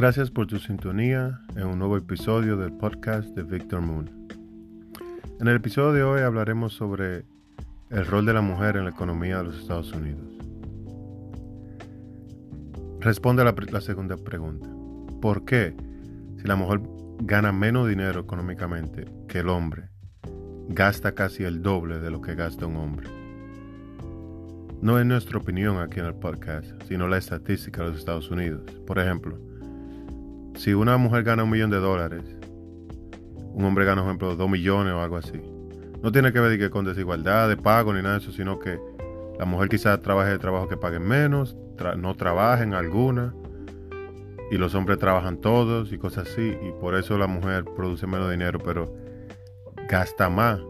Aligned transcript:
Gracias 0.00 0.30
por 0.30 0.46
tu 0.46 0.58
sintonía 0.58 1.42
en 1.56 1.66
un 1.66 1.78
nuevo 1.78 1.94
episodio 1.98 2.56
del 2.56 2.72
podcast 2.72 3.28
de 3.36 3.42
Victor 3.42 3.82
Moon. 3.82 4.10
En 5.38 5.46
el 5.46 5.56
episodio 5.56 5.92
de 5.92 6.02
hoy 6.02 6.22
hablaremos 6.22 6.72
sobre 6.72 7.26
el 7.90 8.06
rol 8.06 8.24
de 8.24 8.32
la 8.32 8.40
mujer 8.40 8.78
en 8.78 8.84
la 8.84 8.92
economía 8.92 9.36
de 9.36 9.44
los 9.44 9.58
Estados 9.58 9.92
Unidos. 9.92 10.24
Responde 13.00 13.42
a 13.42 13.44
la, 13.44 13.80
segunda 13.82 14.16
pregunta. 14.16 14.70
¿Por 15.20 15.44
qué, 15.44 15.76
si 16.38 16.48
la 16.48 16.56
mujer 16.56 16.80
gana 17.18 17.52
menos 17.52 17.86
dinero 17.86 18.20
económicamente 18.20 19.04
que 19.28 19.40
el 19.40 19.50
hombre, 19.50 19.90
gasta 20.70 21.12
casi 21.12 21.44
el 21.44 21.60
doble 21.60 21.98
de 21.98 22.10
lo 22.10 22.22
que 22.22 22.34
gasta 22.34 22.64
un 22.64 22.76
hombre? 22.76 23.06
No 24.80 24.98
es 24.98 25.04
nuestra 25.04 25.36
opinión 25.36 25.76
aquí 25.78 26.00
en 26.00 26.06
el 26.06 26.14
podcast, 26.14 26.70
sino 26.88 27.06
la 27.06 27.18
estadística 27.18 27.82
de 27.82 27.90
los 27.90 27.98
Estados 27.98 28.30
Unidos. 28.30 28.62
Por 28.86 28.98
ejemplo, 28.98 29.49
si 30.60 30.74
una 30.74 30.98
mujer 30.98 31.22
gana 31.22 31.44
un 31.44 31.48
millón 31.48 31.70
de 31.70 31.78
dólares, 31.78 32.22
un 33.54 33.64
hombre 33.64 33.86
gana, 33.86 34.02
por 34.02 34.10
ejemplo, 34.10 34.36
dos 34.36 34.50
millones 34.50 34.92
o 34.92 35.00
algo 35.00 35.16
así, 35.16 35.40
no 36.02 36.12
tiene 36.12 36.34
que 36.34 36.40
ver 36.40 36.58
que 36.58 36.68
con 36.68 36.84
desigualdad 36.84 37.48
de 37.48 37.56
pago 37.56 37.94
ni 37.94 38.02
nada 38.02 38.18
de 38.18 38.20
eso, 38.20 38.30
sino 38.30 38.58
que 38.58 38.78
la 39.38 39.46
mujer 39.46 39.70
quizás 39.70 40.02
trabaje 40.02 40.32
de 40.32 40.38
trabajo 40.38 40.68
que 40.68 40.76
paguen 40.76 41.08
menos, 41.08 41.56
no 41.96 42.14
trabaje 42.14 42.64
en 42.64 42.74
alguna, 42.74 43.34
y 44.50 44.58
los 44.58 44.74
hombres 44.74 44.98
trabajan 44.98 45.38
todos 45.38 45.94
y 45.94 45.98
cosas 45.98 46.28
así, 46.30 46.54
y 46.60 46.72
por 46.78 46.94
eso 46.94 47.16
la 47.16 47.26
mujer 47.26 47.64
produce 47.64 48.06
menos 48.06 48.30
dinero, 48.30 48.58
pero 48.58 48.94
gasta 49.88 50.28
más, 50.28 50.60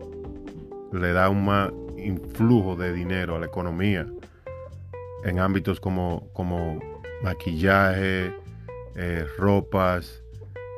le 0.92 1.12
da 1.12 1.28
un 1.28 1.44
más 1.44 1.72
influjo 1.98 2.76
de 2.76 2.92
dinero 2.92 3.34
a 3.34 3.40
la 3.40 3.46
economía 3.46 4.06
en 5.24 5.40
ámbitos 5.40 5.80
como, 5.80 6.28
como 6.32 6.78
maquillaje, 7.24 8.32
eh, 8.96 9.26
ropas 9.38 10.22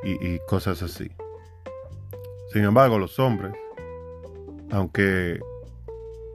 y, 0.03 0.39
cosas 0.47 0.81
así. 0.83 1.09
Sin 2.51 2.63
embargo, 2.63 2.99
los 2.99 3.17
hombres, 3.19 3.53
aunque 4.71 5.39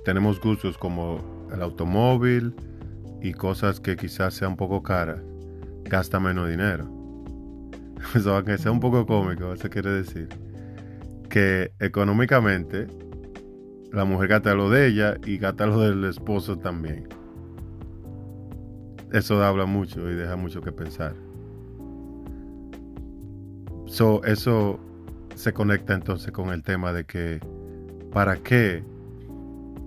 tenemos 0.04 0.40
gustos 0.40 0.78
como 0.78 1.48
el 1.52 1.62
automóvil 1.62 2.54
y 3.20 3.32
cosas 3.32 3.80
que 3.80 3.96
quizás 3.96 4.34
sean 4.34 4.52
un 4.52 4.56
poco 4.56 4.82
caras, 4.82 5.20
gasta 5.84 6.18
menos 6.18 6.48
dinero. 6.48 6.88
Eso, 8.14 8.34
aunque 8.34 8.58
sea 8.58 8.72
un 8.72 8.80
poco 8.80 9.06
cómico, 9.06 9.52
eso 9.52 9.68
quiere 9.68 9.90
decir 9.90 10.28
que 11.28 11.72
económicamente 11.80 12.86
la 13.92 14.04
mujer 14.04 14.28
gasta 14.28 14.54
lo 14.54 14.70
de 14.70 14.86
ella 14.86 15.16
y 15.24 15.38
gasta 15.38 15.66
lo 15.66 15.80
del 15.80 16.04
esposo 16.04 16.58
también. 16.58 17.08
Eso 19.12 19.42
habla 19.42 19.64
mucho 19.64 20.08
y 20.10 20.14
deja 20.14 20.36
mucho 20.36 20.60
que 20.60 20.72
pensar. 20.72 21.14
So, 23.89 24.22
eso 24.25 24.78
se 25.34 25.53
conecta 25.55 25.94
entonces 25.94 26.31
con 26.31 26.50
el 26.50 26.62
tema 26.62 26.92
de 26.92 27.05
que 27.05 27.41
¿para 28.12 28.36
qué 28.36 28.84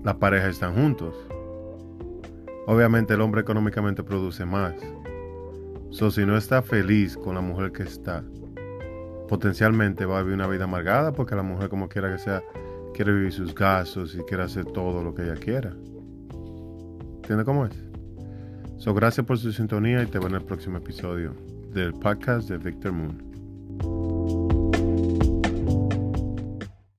la 0.04 0.18
pareja 0.18 0.48
están 0.48 0.74
juntos? 0.74 1.16
Obviamente 2.66 3.14
el 3.14 3.22
hombre 3.22 3.42
económicamente 3.42 4.04
produce 4.04 4.44
más. 4.44 4.74
So, 5.92 6.10
si 6.10 6.26
no 6.26 6.36
está 6.36 6.64
feliz 6.64 7.16
con 7.16 7.36
la 7.36 7.42
mujer 7.42 7.72
que 7.72 7.84
está, 7.84 8.24
potencialmente 9.30 10.06
va 10.06 10.18
a 10.18 10.24
vivir 10.24 10.36
una 10.36 10.48
vida 10.48 10.64
amargada 10.64 11.14
porque 11.14 11.36
la 11.36 11.44
mujer 11.44 11.70
como 11.70 11.88
quiera 11.88 12.12
que 12.12 12.18
sea 12.18 12.42
quiere 12.96 13.14
vivir 13.14 13.32
sus 13.32 13.54
gastos 13.54 14.16
y 14.16 14.24
quiere 14.24 14.44
hacer 14.44 14.66
todo 14.66 15.04
lo 15.04 15.14
que 15.14 15.24
ella 15.24 15.36
quiera. 15.36 15.76
¿Entiendes 17.18 17.46
cómo 17.46 17.68
es? 17.68 17.74
So, 18.78 18.96
gracias 18.96 19.28
por 19.28 19.38
su 19.38 19.54
sintonía 19.54 20.02
y 20.02 20.08
te 20.08 20.18
veo 20.18 20.28
en 20.28 20.36
el 20.36 20.44
próximo 20.44 20.78
episodio 20.80 21.36
del 21.72 21.94
podcast 21.94 22.50
de 22.50 22.58
Victor 22.58 22.94
Moon. 22.94 23.31